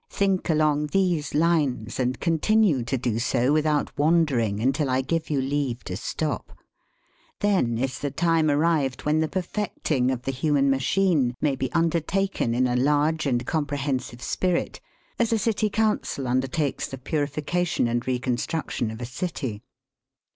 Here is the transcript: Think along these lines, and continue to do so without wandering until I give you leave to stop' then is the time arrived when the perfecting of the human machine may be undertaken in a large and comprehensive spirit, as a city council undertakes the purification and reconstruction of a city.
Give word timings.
Think 0.09 0.49
along 0.49 0.87
these 0.87 1.35
lines, 1.35 1.99
and 1.99 2.19
continue 2.19 2.81
to 2.85 2.97
do 2.97 3.19
so 3.19 3.53
without 3.53 3.95
wandering 3.99 4.59
until 4.59 4.89
I 4.89 5.01
give 5.01 5.29
you 5.29 5.39
leave 5.39 5.83
to 5.83 5.95
stop' 5.95 6.57
then 7.41 7.77
is 7.77 7.99
the 7.99 8.09
time 8.09 8.49
arrived 8.49 9.03
when 9.05 9.19
the 9.19 9.27
perfecting 9.27 10.09
of 10.09 10.23
the 10.23 10.31
human 10.31 10.71
machine 10.71 11.35
may 11.39 11.55
be 11.55 11.71
undertaken 11.73 12.55
in 12.55 12.65
a 12.65 12.75
large 12.75 13.27
and 13.27 13.45
comprehensive 13.45 14.23
spirit, 14.23 14.81
as 15.19 15.31
a 15.31 15.37
city 15.37 15.69
council 15.69 16.27
undertakes 16.27 16.87
the 16.87 16.97
purification 16.97 17.87
and 17.87 18.07
reconstruction 18.07 18.89
of 18.89 19.01
a 19.01 19.05
city. 19.05 19.61